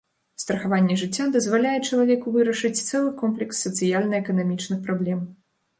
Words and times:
Страхаванне 0.43 0.95
жыцця 1.01 1.27
дазваляе 1.35 1.75
чалавеку 1.89 2.27
вырашыць 2.39 2.75
цэлы 2.89 3.15
комплекс 3.21 3.55
сацыяльна-эканамічных 3.69 4.79
праблем. 4.91 5.19